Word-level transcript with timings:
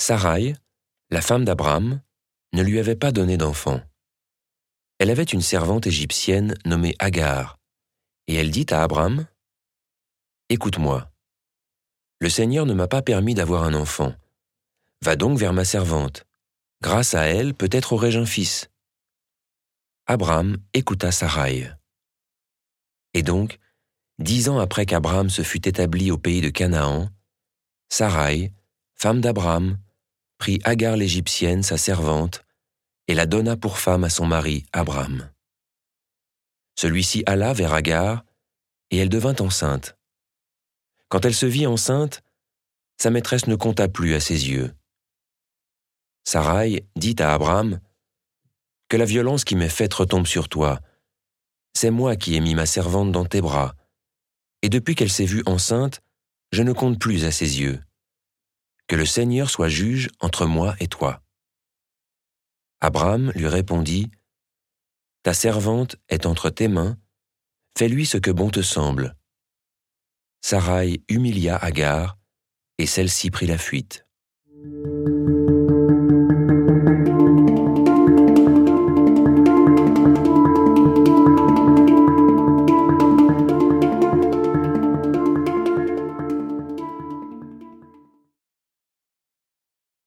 Sarai, 0.00 0.56
la 1.10 1.22
femme 1.22 1.44
d'Abraham, 1.44 2.02
ne 2.52 2.62
lui 2.64 2.80
avait 2.80 2.96
pas 2.96 3.12
donné 3.12 3.36
d'enfant. 3.36 3.80
Elle 4.98 5.10
avait 5.10 5.22
une 5.22 5.40
servante 5.40 5.86
égyptienne 5.86 6.56
nommée 6.64 6.96
Agar, 6.98 7.56
et 8.26 8.34
elle 8.34 8.50
dit 8.50 8.66
à 8.70 8.82
Abraham, 8.82 9.28
Écoute-moi, 10.48 11.08
le 12.18 12.28
Seigneur 12.28 12.66
ne 12.66 12.74
m'a 12.74 12.88
pas 12.88 13.00
permis 13.00 13.34
d'avoir 13.34 13.62
un 13.62 13.74
enfant. 13.74 14.12
Va 15.00 15.14
donc 15.14 15.38
vers 15.38 15.52
ma 15.52 15.64
servante. 15.64 16.26
Grâce 16.82 17.14
à 17.14 17.26
elle, 17.26 17.54
peut-être 17.54 17.92
aurai-je 17.92 18.18
un 18.18 18.26
fils. 18.26 18.70
Abraham 20.06 20.56
écouta 20.74 21.12
Sarai. 21.12 21.70
Et 23.14 23.22
donc, 23.22 23.60
dix 24.18 24.48
ans 24.48 24.58
après 24.58 24.84
qu'Abraham 24.84 25.30
se 25.30 25.42
fut 25.42 25.68
établi 25.68 26.10
au 26.10 26.18
pays 26.18 26.40
de 26.40 26.50
Canaan, 26.50 27.08
Sarai, 27.92 28.52
femme 28.94 29.20
d'Abraham, 29.20 29.76
prit 30.38 30.60
Agar 30.62 30.96
l'Égyptienne, 30.96 31.64
sa 31.64 31.76
servante, 31.76 32.44
et 33.08 33.14
la 33.14 33.26
donna 33.26 33.56
pour 33.56 33.78
femme 33.78 34.04
à 34.04 34.10
son 34.10 34.26
mari 34.26 34.64
Abraham. 34.72 35.28
Celui-ci 36.76 37.24
alla 37.26 37.52
vers 37.52 37.74
Agar, 37.74 38.24
et 38.90 38.98
elle 38.98 39.08
devint 39.08 39.34
enceinte. 39.40 39.96
Quand 41.08 41.24
elle 41.24 41.34
se 41.34 41.46
vit 41.46 41.66
enceinte, 41.66 42.22
sa 42.96 43.10
maîtresse 43.10 43.48
ne 43.48 43.56
compta 43.56 43.88
plus 43.88 44.14
à 44.14 44.20
ses 44.20 44.48
yeux. 44.48 44.72
Sarai 46.22 46.86
dit 46.94 47.16
à 47.18 47.34
Abraham, 47.34 47.80
Que 48.88 48.96
la 48.96 49.04
violence 49.04 49.44
qui 49.44 49.56
m'est 49.56 49.68
faite 49.68 49.94
retombe 49.94 50.28
sur 50.28 50.48
toi. 50.48 50.80
C'est 51.74 51.90
moi 51.90 52.14
qui 52.14 52.36
ai 52.36 52.40
mis 52.40 52.54
ma 52.54 52.66
servante 52.66 53.10
dans 53.10 53.24
tes 53.24 53.40
bras, 53.40 53.74
et 54.62 54.68
depuis 54.68 54.94
qu'elle 54.94 55.10
s'est 55.10 55.24
vue 55.24 55.42
enceinte, 55.46 56.00
je 56.52 56.62
ne 56.62 56.72
compte 56.72 56.98
plus 56.98 57.24
à 57.24 57.30
ses 57.30 57.60
yeux. 57.60 57.80
Que 58.86 58.96
le 58.96 59.06
Seigneur 59.06 59.50
soit 59.50 59.68
juge 59.68 60.08
entre 60.20 60.46
moi 60.46 60.74
et 60.80 60.88
toi. 60.88 61.22
Abraham 62.80 63.30
lui 63.34 63.46
répondit, 63.46 64.10
Ta 65.22 65.34
servante 65.34 65.96
est 66.08 66.26
entre 66.26 66.50
tes 66.50 66.68
mains, 66.68 66.96
fais-lui 67.76 68.06
ce 68.06 68.16
que 68.16 68.30
bon 68.30 68.50
te 68.50 68.62
semble. 68.62 69.16
Sarai 70.40 71.02
humilia 71.08 71.56
Agar, 71.56 72.16
et 72.78 72.86
celle-ci 72.86 73.30
prit 73.30 73.46
la 73.46 73.58
fuite. 73.58 74.06